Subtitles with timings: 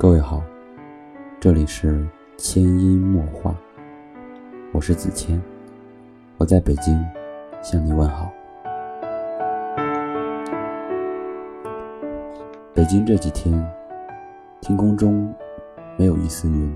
[0.00, 0.40] 各位好，
[1.40, 2.06] 这里是
[2.36, 3.52] 千音墨画，
[4.70, 5.42] 我是子谦，
[6.36, 7.04] 我在北京
[7.60, 8.30] 向你问好。
[12.72, 13.52] 北京这几天，
[14.60, 15.34] 天空中
[15.96, 16.72] 没有一丝云，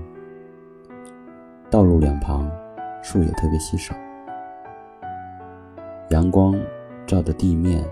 [1.69, 2.51] 道路两旁
[3.01, 3.95] 树也特别稀少，
[6.09, 6.59] 阳光
[7.07, 7.85] 照的地面、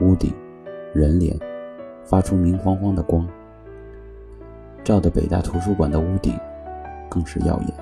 [0.00, 0.34] 屋顶、
[0.92, 1.38] 人脸，
[2.02, 3.24] 发出明晃晃的光。
[4.84, 6.38] 照的北大图书馆的屋顶
[7.08, 7.72] 更是耀眼。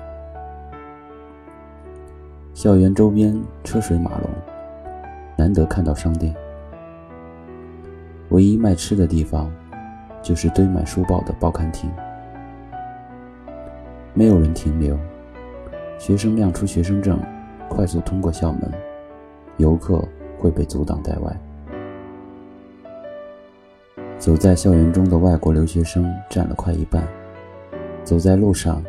[2.53, 4.29] 校园周边车水马龙，
[5.35, 6.33] 难得看到商店。
[8.29, 9.51] 唯一卖吃的地方，
[10.21, 11.91] 就是堆满书报的报刊亭。
[14.13, 14.97] 没有人停留，
[15.99, 17.19] 学生亮出学生证，
[17.67, 18.71] 快速通过校门，
[19.57, 20.01] 游客
[20.39, 21.35] 会被阻挡在外。
[24.23, 27.05] 走在校园中的外国留学生占了快一半。
[28.05, 28.81] 走在路上，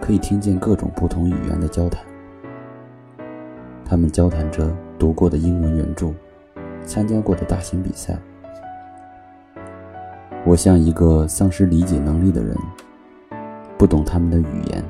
[0.00, 2.04] 可以听见各种不同语言的交谈。
[3.84, 6.12] 他们交谈着读过的英文原著，
[6.84, 8.18] 参加过的大型比赛。
[10.44, 12.56] 我像一个丧失理解能力的人，
[13.78, 14.82] 不懂他们的语言，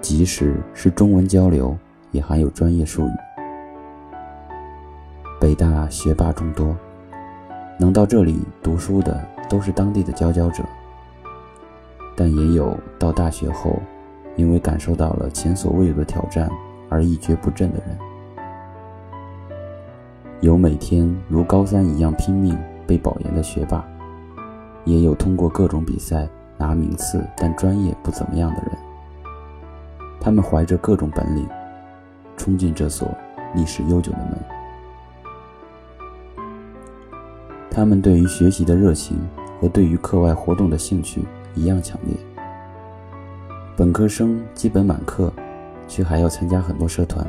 [0.00, 1.76] 即使是中文交流，
[2.10, 3.12] 也含有专业术语。
[5.38, 6.74] 北大学霸众多。
[7.80, 10.64] 能到这里读书的都是当地的佼佼者，
[12.16, 13.80] 但也有到大学后，
[14.34, 16.50] 因为感受到了前所未有的挑战
[16.88, 17.96] 而一蹶不振的人。
[20.40, 23.84] 有每天如高三一样拼命被保研的学霸，
[24.84, 28.72] 也有通过各种比赛拿名次但专业不怎么样的人。
[30.20, 31.48] 他们怀着各种本领，
[32.36, 33.08] 冲进这所
[33.54, 34.57] 历史悠久的门。
[37.78, 39.16] 他们对于学习的热情
[39.60, 41.22] 和对于课外活动的兴趣
[41.54, 42.12] 一样强烈。
[43.76, 45.32] 本科生基本满课，
[45.86, 47.24] 却还要参加很多社团。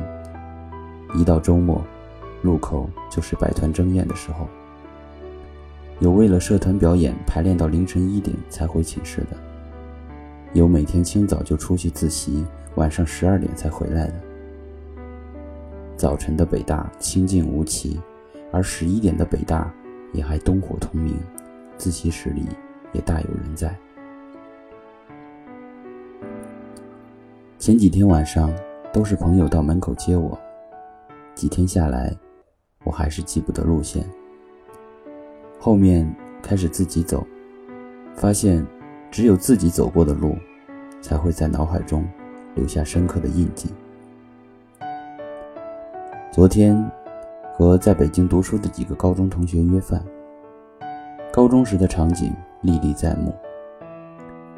[1.14, 1.80] 一到周末，
[2.42, 4.48] 路口就是百团争艳的时候。
[6.00, 9.36] 有为了社团表演排练到凌晨一点才回寝室的，
[10.52, 14.14] 有每天清早就出去自习，晚上十二点才回来的。
[15.96, 18.00] 早晨的北大清静无奇，
[18.50, 19.72] 而十一点的北大。
[20.12, 21.18] 也还灯火通明，
[21.76, 22.46] 自习室里
[22.92, 23.74] 也大有人在。
[27.58, 28.52] 前几天晚上
[28.92, 30.38] 都是朋友到门口接我，
[31.34, 32.16] 几天下来，
[32.84, 34.04] 我还是记不得路线。
[35.58, 36.10] 后面
[36.42, 37.26] 开始自己走，
[38.14, 38.66] 发现
[39.10, 40.36] 只有自己走过的路，
[41.00, 42.08] 才会在脑海中
[42.54, 43.68] 留下深刻的印记。
[46.32, 46.99] 昨天。
[47.60, 50.02] 和在北京读书的几个高中同学约饭。
[51.30, 53.34] 高中时的场景历历在目。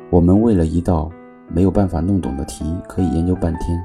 [0.09, 1.11] 我们为了一道
[1.49, 3.77] 没有办法弄懂的题，可以研究半天；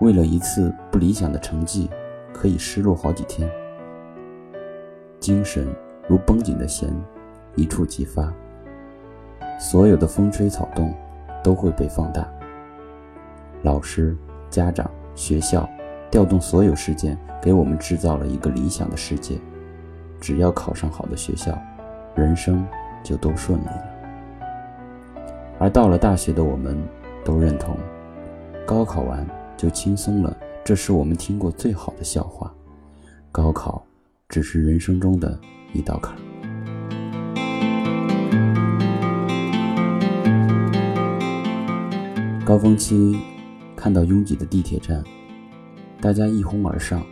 [0.00, 1.88] 为了一次不理想的成绩，
[2.30, 3.50] 可以失落好几天。
[5.18, 5.66] 精神
[6.06, 6.94] 如绷紧的弦，
[7.56, 8.30] 一触即发。
[9.58, 10.92] 所有的风吹草动
[11.42, 12.30] 都会被放大。
[13.62, 14.14] 老师、
[14.50, 15.66] 家长、学校。
[16.10, 19.38] 调动所有事件，给我们制造了一个理想的世界。
[20.20, 21.56] 只要考上好的学校，
[22.14, 22.66] 人生
[23.02, 23.84] 就都顺利了。
[25.58, 26.76] 而到了大学的我们，
[27.24, 27.76] 都认同，
[28.66, 29.26] 高考完
[29.56, 30.36] 就轻松了。
[30.64, 32.52] 这是我们听过最好的笑话。
[33.32, 33.82] 高考
[34.28, 35.38] 只是人生中的
[35.72, 36.16] 一道坎。
[42.44, 43.16] 高峰期，
[43.76, 45.02] 看到拥挤的地铁站。
[46.00, 47.04] 大家一哄而上，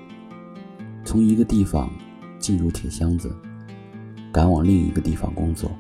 [1.04, 1.90] 从一个地方
[2.38, 3.30] 进入铁箱子，
[4.32, 5.70] 赶往另一个地方工作。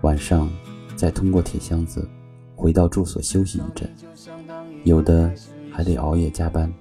[0.00, 0.48] 晚上
[0.96, 2.08] 再通过铁箱子
[2.54, 3.90] 回到住所休息一阵，
[4.84, 5.30] 有的
[5.70, 6.72] 还得熬夜加班。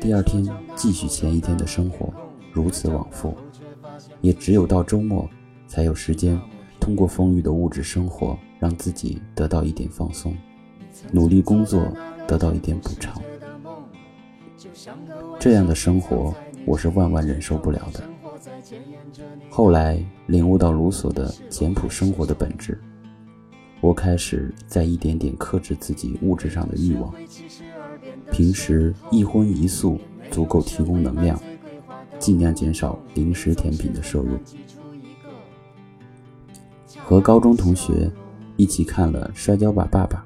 [0.00, 2.12] 第二天继续前一天的生活，
[2.52, 3.32] 如此往复。
[4.20, 5.30] 也只有到周末，
[5.68, 6.36] 才有时间
[6.80, 10.36] 通过丰裕的物质生活，让自己得到一点放松，
[11.12, 11.86] 努力工作
[12.26, 13.22] 得到一点补偿。
[15.38, 16.34] 这样的生活，
[16.64, 18.02] 我是万万忍受不了的。
[19.50, 22.80] 后来领悟到卢梭的简朴生活的本质，
[23.80, 27.12] 我开始在一点点克制自己物质上的欲望。
[28.30, 29.98] 平时一荤一素
[30.30, 31.40] 足够提供能量，
[32.18, 34.38] 尽量减少零食甜品的摄入。
[36.98, 38.10] 和高中同学
[38.56, 40.18] 一起看了《摔跤吧，爸爸》，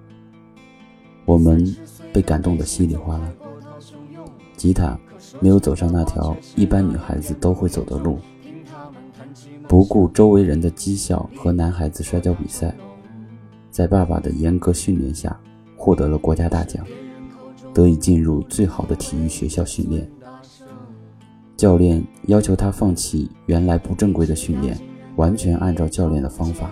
[1.25, 1.75] 我们
[2.13, 3.33] 被感动得稀里哗啦。
[4.63, 4.97] 吉他
[5.41, 8.21] 没有走上那条一般女孩子都会走的路，
[9.67, 12.73] 不顾周围人的讥笑和男孩子摔跤比赛，
[13.73, 15.37] 在爸爸的严格训练下，
[15.77, 16.87] 获得了国家大奖，
[17.75, 20.09] 得以进入最好的体育学校训练。
[21.57, 24.79] 教练要求他放弃原来不正规的训练，
[25.17, 26.71] 完全按照教练的方法。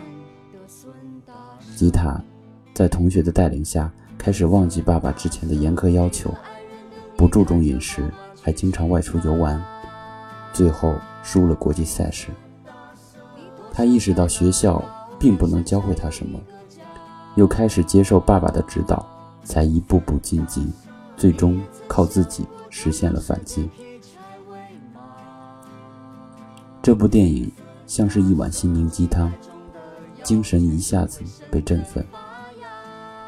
[1.75, 2.23] 吉塔
[2.73, 6.33] 在同学的带领下，开始忘记爸爸之前的严苛要求，
[7.21, 8.03] 不注重饮食，
[8.41, 9.63] 还经常外出游玩，
[10.55, 12.29] 最后输了国际赛事。
[13.71, 14.83] 他意识到学校
[15.19, 16.41] 并不能教会他什么，
[17.35, 19.07] 又开始接受爸爸的指导，
[19.45, 20.67] 才一步步晋级，
[21.15, 23.69] 最终靠自己实现了反击。
[26.81, 27.53] 这部电影
[27.87, 29.31] 像是一碗心灵鸡汤，
[30.23, 31.21] 精神一下子
[31.51, 32.03] 被振奋。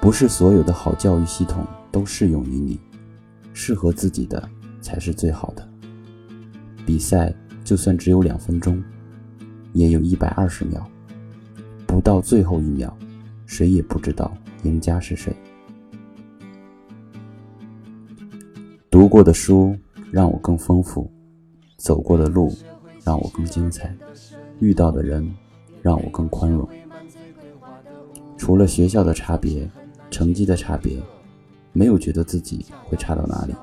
[0.01, 2.81] 不是所有的好教育系统都适用于你，
[3.53, 4.49] 适合自己的
[4.81, 5.69] 才是最好的。
[6.85, 7.35] 比赛
[7.65, 8.83] 就算只有两分钟，
[9.73, 10.85] 也有一百二十秒，
[11.87, 12.97] 不到最后一秒，
[13.47, 14.33] 谁也不知道
[14.65, 15.35] 赢家是谁。
[18.91, 19.77] 读过的书
[20.11, 21.11] 让我更丰富，
[21.77, 22.53] 走过的路。
[23.05, 23.93] 让我更精彩，
[24.61, 25.29] 遇到的人
[25.83, 26.69] 让我更宽容。
[28.39, 29.69] 除了学校的差别、
[30.09, 31.03] 成绩的差别，
[31.73, 33.55] 没有觉得自己会差到哪里。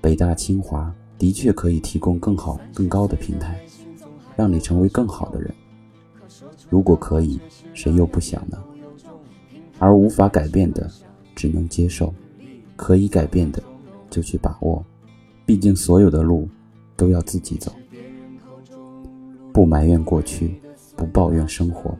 [0.00, 3.60] 北大、清华的确可以提供更好、更高的平台，
[4.36, 5.54] 让你成为更好的人。
[6.68, 7.38] 如果可以，
[7.74, 8.58] 谁又不想呢？
[9.78, 10.90] 而无法改变的，
[11.34, 12.12] 只能接受；
[12.76, 13.62] 可以改变的，
[14.08, 14.84] 就去把握。
[15.44, 16.48] 毕竟，所有的路
[16.96, 17.72] 都要自己走。
[19.52, 20.60] 不埋怨过去，
[20.96, 21.94] 不抱怨生活，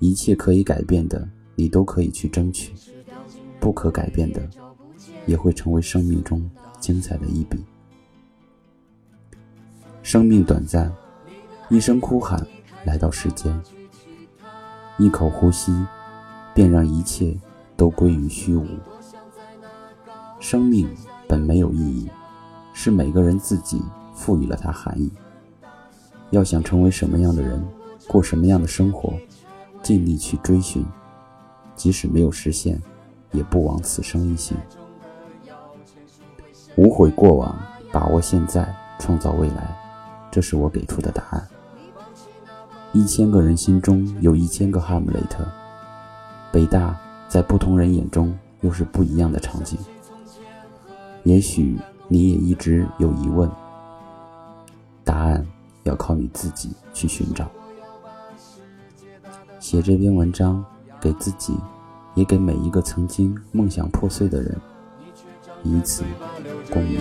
[0.00, 2.72] 一切可以改变的，你都可以去争取；
[3.60, 4.48] 不可改变的，
[5.26, 6.48] 也会成为生命中
[6.80, 7.64] 精彩的一笔。
[10.02, 10.92] 生命短暂，
[11.68, 12.46] 一声哭喊
[12.84, 13.60] 来到世间，
[14.96, 15.72] 一口呼吸，
[16.54, 17.36] 便让一切
[17.76, 18.66] 都归于虚无。
[20.40, 20.88] 生命
[21.28, 22.08] 本没有意义，
[22.72, 23.82] 是每个人自己
[24.14, 25.10] 赋予了它含义。
[26.30, 27.62] 要想成为什么样的人，
[28.06, 29.12] 过什么样的生活，
[29.82, 30.86] 尽力去追寻，
[31.74, 32.80] 即使没有实现，
[33.32, 34.56] 也不枉此生一行。
[36.76, 37.58] 无悔过往，
[37.92, 39.76] 把握现在，创造未来，
[40.30, 41.48] 这是我给出的答案。
[42.92, 45.46] 一千个人心中有一千个哈姆雷特，
[46.52, 46.98] 北大
[47.28, 49.78] 在不同人眼中又是不一样的场景。
[51.24, 51.78] 也许
[52.08, 53.50] 你也一直有疑问，
[55.04, 55.46] 答案。
[55.84, 57.48] 要靠你自己去寻找。
[59.58, 60.62] 写这篇文章，
[61.00, 61.54] 给自己，
[62.18, 64.60] 也给每一个曾经梦想破碎的人，
[65.62, 66.02] 以此
[66.68, 66.98] 共勉。